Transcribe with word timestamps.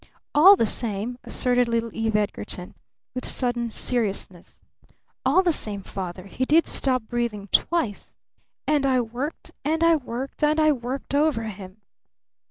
"All 0.33 0.55
the 0.55 0.65
same," 0.65 1.19
asserted 1.25 1.67
little 1.67 1.93
Eve 1.93 2.15
Edgarton 2.15 2.73
with 3.13 3.23
sudden 3.23 3.69
seriousness 3.69 4.59
"all 5.23 5.43
the 5.43 5.51
same, 5.51 5.83
Father, 5.83 6.23
he 6.25 6.43
did 6.43 6.65
stop 6.65 7.03
breathing 7.03 7.49
twice. 7.51 8.17
And 8.65 8.87
I 8.87 8.99
worked 8.99 9.51
and 9.63 9.83
I 9.83 9.95
worked 9.97 10.43
and 10.43 10.59
I 10.59 10.71
worked 10.71 11.13
over 11.13 11.43
him!" 11.43 11.81